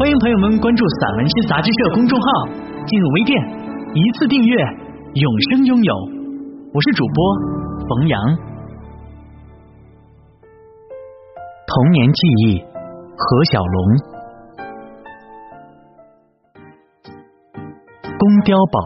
[0.00, 2.26] 欢迎朋友们关注散文诗杂志社公众号，
[2.86, 3.36] 进入微店
[3.92, 4.56] 一次订阅，
[5.12, 5.94] 永生拥有。
[6.72, 7.36] 我是主播
[7.86, 8.18] 冯阳。
[11.66, 12.64] 童年记忆，
[13.14, 13.76] 何小龙。
[18.16, 18.80] 宫碉堡，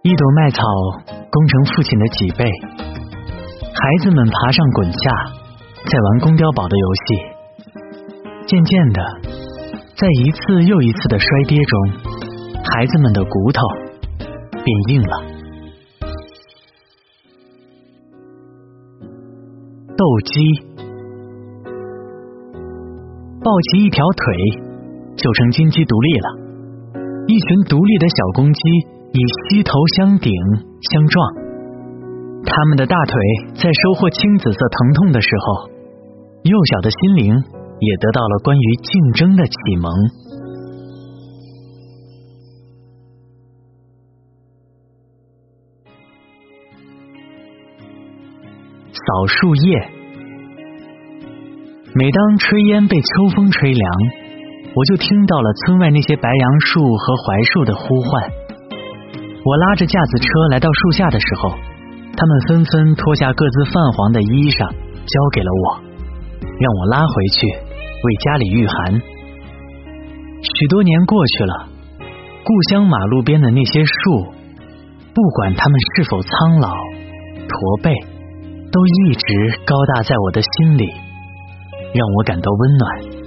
[0.00, 0.64] 一朵麦草
[1.30, 2.48] 攻成父亲的脊背。
[3.60, 4.98] 孩子们爬上滚下，
[5.84, 7.37] 在玩宫碉堡的游戏。
[8.48, 9.02] 渐渐的，
[9.94, 11.80] 在一次又一次的摔跌中，
[12.64, 13.60] 孩子们的骨头
[14.64, 15.22] 变硬了。
[19.98, 20.40] 斗鸡，
[23.44, 24.34] 抱起一条腿
[25.18, 26.28] 就成金鸡独立了。
[27.26, 28.60] 一群独立的小公鸡
[29.12, 30.32] 以膝头相顶
[30.90, 31.34] 相撞。
[32.46, 33.14] 他们的大腿
[33.56, 35.68] 在收获青紫色疼痛的时候，
[36.44, 39.92] 幼小的心灵也得到了关于竞争的启蒙。
[48.92, 49.88] 扫树叶，
[51.94, 53.90] 每当炊烟被秋风吹凉，
[54.74, 58.30] 我就听到了村外那些白杨树和槐树的呼唤。
[59.44, 61.54] 我拉着架子车来到树下的时候。
[62.18, 65.78] 他们纷纷脱下各自泛黄的衣裳，交给了我，
[66.58, 67.46] 让我拉回去
[68.04, 69.00] 为家里御寒。
[70.40, 71.68] 许多年过去了，
[72.44, 74.24] 故乡马路边的那些树，
[75.12, 77.92] 不管它们是否苍老驼背，
[78.70, 80.86] 都一直高大在我的心里，
[81.92, 83.18] 让我感到温暖。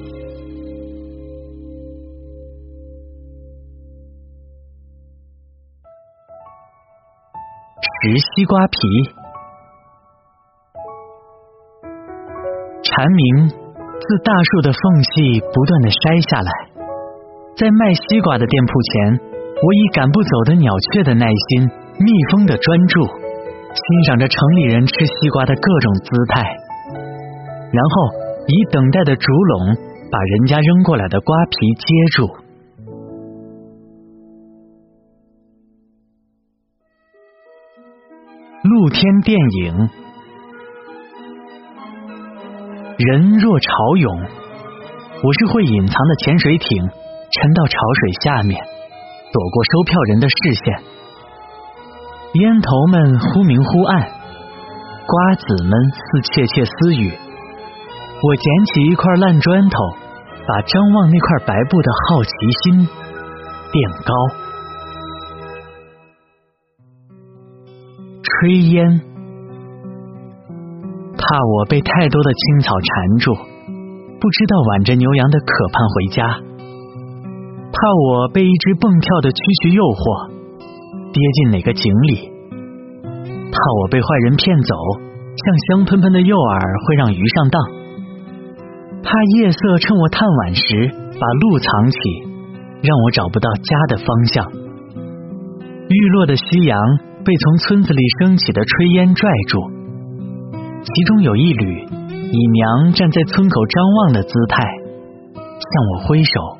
[8.03, 8.77] 食西瓜皮，
[12.83, 13.60] 蝉鸣
[14.11, 14.81] 自大树的缝
[15.15, 16.51] 隙不断的筛下来，
[17.55, 19.15] 在卖西瓜的店铺前，
[19.55, 21.63] 我以赶不走的鸟雀的耐心，
[21.95, 26.43] 蜜蜂的专注，欣赏着城里人吃西瓜的各种姿态，
[27.71, 27.95] 然后
[28.51, 29.79] 以等待的竹笼
[30.11, 32.27] 把人家扔过来的瓜皮接住。
[38.59, 39.87] 露天电影，
[43.01, 43.67] 人若潮
[43.97, 44.21] 涌，
[45.23, 46.67] 我是会隐藏的潜水艇
[47.31, 48.61] 沉到潮水下面，
[49.33, 50.83] 躲过收票人的视线。
[52.33, 57.11] 烟头们忽明忽暗，瓜子们似窃窃私语。
[58.21, 59.79] 我捡起一块烂砖头，
[60.47, 62.29] 把张望那块白布的好奇
[62.63, 62.87] 心
[63.71, 64.13] 垫高。
[68.21, 69.01] 炊烟，
[71.31, 73.31] 怕我被太多的青草缠住，
[74.19, 76.27] 不知道挽着牛羊的渴盼回家；
[77.71, 80.27] 怕我被一只蹦跳的蛐蛐诱惑，
[81.15, 82.27] 跌进哪个井里；
[83.47, 84.75] 怕我被坏人骗走，
[85.39, 86.51] 像香喷喷的诱饵
[86.83, 87.63] 会让鱼上当；
[88.99, 91.95] 怕夜色趁我探晚时把路藏起，
[92.83, 94.51] 让我找不到家的方向。
[95.87, 96.75] 日落的夕阳。
[97.21, 99.61] 被从村子里升起的炊烟拽住，
[100.83, 101.87] 其中有一缕
[102.31, 104.63] 以娘站在村口张望的姿态，
[105.35, 105.43] 向
[105.93, 106.57] 我挥手，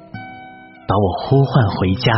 [0.87, 2.11] 把我呼唤回家。